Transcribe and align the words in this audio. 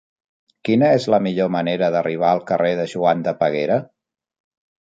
Quina 0.69 0.87
és 0.99 1.05
la 1.13 1.19
millor 1.25 1.51
manera 1.57 1.91
d'arribar 1.97 2.31
al 2.37 2.43
carrer 2.53 2.73
de 2.81 2.89
Joan 2.97 3.25
de 3.29 3.37
Peguera? 3.45 3.79